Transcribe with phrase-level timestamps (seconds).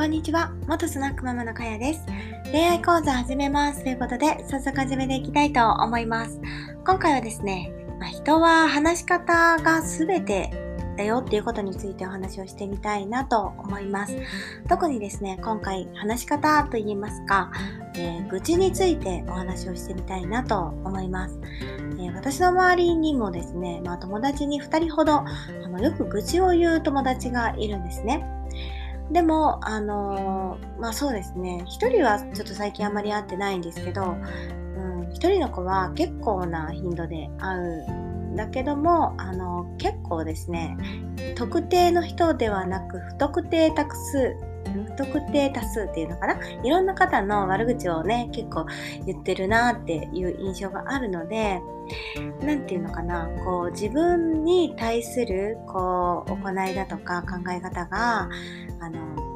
[0.00, 0.50] こんにちは。
[0.66, 2.06] 元スナックママのかやです。
[2.50, 3.82] 恋愛講座始めます。
[3.84, 6.40] ということで、早速始めていきたいと思います。
[6.86, 10.50] 今回はですね、まあ、人は話し方が全て
[10.96, 14.16] だよっていうことについてお話をしてみたいなと思います。
[14.70, 17.52] 特にですね、今回話し方と言いますか、
[17.94, 21.38] えー愚痴についてお話をしてみたいなと思います。
[21.98, 25.24] えー私の周りにもですね、まあ、友達に2人ほどあ
[25.68, 28.24] のよく愚痴を言う友達がいるんですね。
[29.12, 34.16] でも、あのーまあそうですね、一人はちょっと最近あまり会ってないんですけど、
[34.76, 40.76] うん、一人の子は結構な頻度で会うんだけども、あの結構ですね、
[41.34, 44.36] 特定の人ではなく不特定多数、
[44.72, 46.38] 不特定多数っていうのかな？
[46.62, 48.66] いろんな方の悪口をね、結構
[49.06, 51.60] 言ってるなっていう印象があるので、
[52.42, 58.28] なんていうのかな、こう自分に対するこう行いだとか考え方が、
[58.80, 59.30] あの、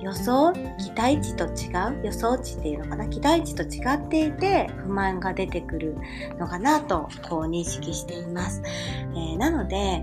[0.00, 2.06] 予想期待値と違う？
[2.06, 3.08] 予想値っていうのかな？
[3.08, 5.96] 期待値と違っていて不満が出てくる
[6.38, 10.02] のかなとこう認識しています、えーなので、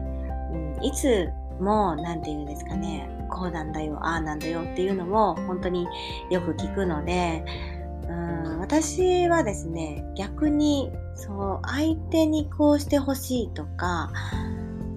[0.54, 1.30] うん、いつ
[1.60, 5.88] も何て言うんですかねこうなんだよああなんだよっていうのも本当に
[6.30, 7.44] よく聞くので
[8.08, 14.12] うん私はですね逆にそう相手にこうしてほしいとか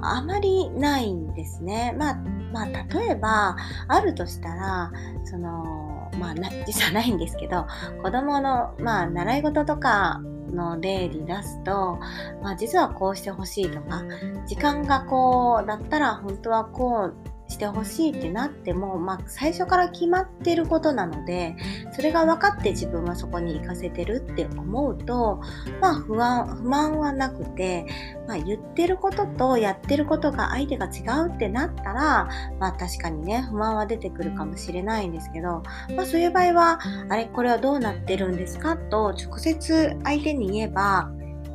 [0.02, 1.94] あまりないんですね。
[1.96, 2.14] まあ、
[2.52, 4.92] まあ、例えば、あるとしたら、
[5.24, 6.34] その、まあ、
[6.66, 7.66] 実はないんですけど、
[8.02, 11.98] 子供の、まあ、習い事とかの例に出すと、
[12.42, 14.02] まあ、実はこうしてほしいとか、
[14.46, 21.55] 時間がこうだったら本当はこうしてほしいってなっても、まあ、最初から決まってることなので、
[21.92, 25.41] それが分かって自分はそこに行かせてるって思うと、
[25.81, 27.86] まあ不安、不満はなくて、
[28.27, 32.28] まあ言ってることとやってることが相手が違うってなったら、
[32.59, 35.62] まあ確かにね、不満は出てくるかもしれないんですけど、
[35.94, 41.10] まあそういう場合は、あれ、これはどうなってるんですかと直接相手に言えば、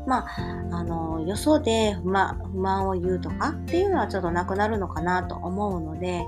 [0.08, 0.28] まあ、
[0.72, 6.26] あの、よそで不満不満を言うとかっていうのはちょっとなくなるのかなと思うので、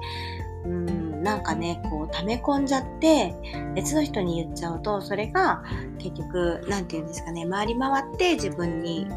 [0.66, 3.34] うん、なんかね、こう溜め込んじゃって
[3.76, 5.64] 別の人に言っちゃうと、それが
[5.98, 9.08] 結局、なんていうんですかね、回り回って自分に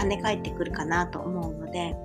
[0.00, 1.96] 跳ね返ってくるかなと思うので、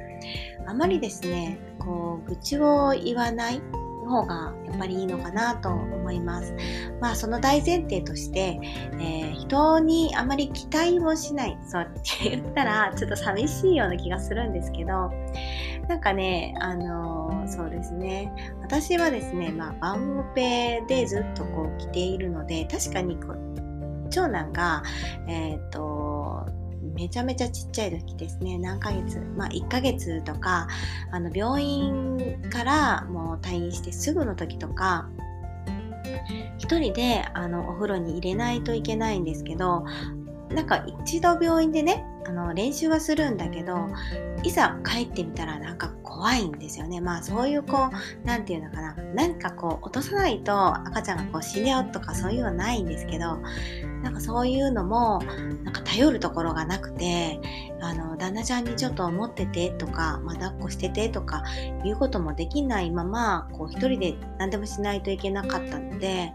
[0.68, 3.62] あまりですね、こう、愚痴を言わない
[4.06, 6.56] 方がやっぱりいいのかなと思います。
[7.00, 8.60] まあその大前提として、
[9.00, 11.58] えー人にあまり期待もしない。
[11.68, 15.12] そうって言ったらちょっと寂しいような気がするんですけど、
[15.88, 18.34] なんかね、あのーそうですね。
[18.62, 24.84] 私はですね、まあワンオペでずっとこう来ているので、確かにこう長男が、
[25.28, 26.13] えっ、と、
[26.96, 30.68] めちゃめちゃちっちゃい時ですね、何ヶ月、まあ1ヶ月とか、
[31.12, 35.10] あの病院からもう退院してすぐの時とか、
[36.58, 39.86] 一人であのお風呂に入れないといけないんですけど、
[40.54, 43.88] なんか一度病院でね、あの練習はするんだけど、
[44.44, 47.02] いざ帰ってみたらなんか怖いんですよね。
[47.02, 47.90] まあそういうこ
[48.24, 53.40] う、なんていうのかな、なんかこう落とさないと赤ちゃんがこう死んじゃうとかそういうのはないんですけど、
[54.04, 55.22] なんかそういうのも、
[55.64, 57.40] なんか頼るところがなくて、
[57.82, 61.44] あの、旦那ちゃんにちょっと持っててとか、まあ、抱っこしててとか、
[61.84, 66.34] いうこともできないまま、こう一人で何でもしないといけなかったので、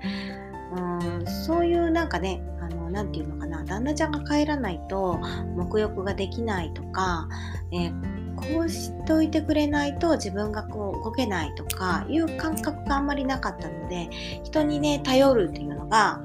[0.76, 5.20] うん、そういうなんかね、あの、なんていうのかな、旦那ちゃんが帰らないと、
[5.56, 7.28] 沐浴ができないとか、
[7.72, 14.08] えーこうしといてくれないと自分がこう動けないとかいう感覚があんまりなかったので、
[14.44, 16.20] 人にね、頼るっていうのが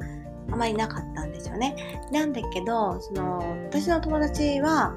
[0.51, 1.75] あまりなかったんですよね。
[2.11, 3.39] なんだけど、その、
[3.69, 4.93] 私の友達は、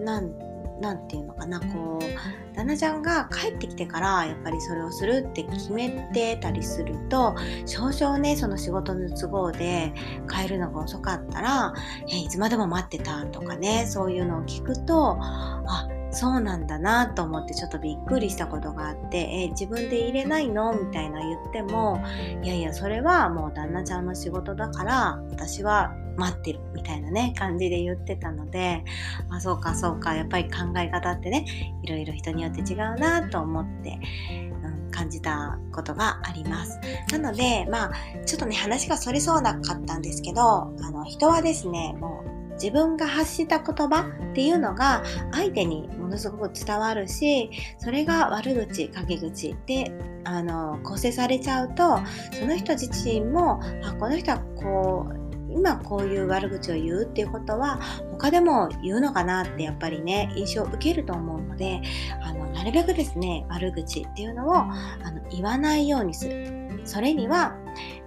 [0.00, 0.32] なん、
[0.80, 7.34] なんていうのかな、こう、旦那ちゃんが帰ってきてから、やっぱりそれをするって決めてたりすると、
[7.66, 9.92] 少々ね、その仕事の都合で
[10.28, 11.74] 帰るのが遅かったら、
[12.10, 22.02] え、いつまでも待ってたとかね、そういうのを聞くと、あ、そうなんだなと思ってちょっとびっくりしたことがあって、え、自分で入れないのみたいな言っても、
[22.42, 28.84] いやいや、それはもう旦那ちゃんの仕事だから、私は待ってるみたいなね、感じで言ってたので、
[29.30, 31.44] あ、そうかそうか、やっぱり考え方ってね、
[31.82, 33.98] いろいろ人によって違うなと思って、
[34.98, 36.80] 感じたことがあります。
[37.12, 37.92] なので、まあ、
[38.26, 42.27] ちょっとね、話がそれそうなかったんですけど、あの、人はですね、もう、
[42.62, 45.02] 自分が発した言葉っていうのが
[45.32, 49.92] 相手にものすごく伝わるしそれが悪口陰口で
[50.24, 51.98] あの構成されちゃうと
[52.32, 55.18] その人自身もあこの人はこう
[55.50, 57.80] 今こういう悪口を言うっていうことは
[58.12, 61.80] 他でも言うのかなってやっぱりね印象を受けると思うので
[62.22, 64.66] あのなるべくですね悪口っていうのをあ
[65.10, 66.67] の言わないようにする。
[66.88, 67.54] それには、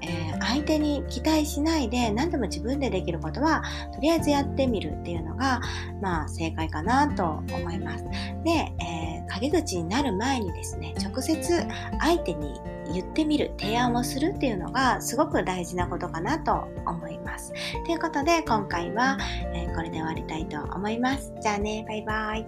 [0.01, 3.63] えー、相手に期待しないで何でも自分でできることは
[3.93, 5.61] とりあえずやってみるっていうのが、
[6.01, 8.03] まあ、正解かなと思います。
[8.43, 11.63] で、えー、陰口になる前にですね直接
[11.99, 12.59] 相手に
[12.91, 17.53] 言ってみる提案をするっていうのがすごく大事なことかなと思います。
[17.85, 19.17] ということで今回は、
[19.53, 21.31] えー、これで終わりたいと思います。
[21.39, 22.45] じゃあねバイバイ。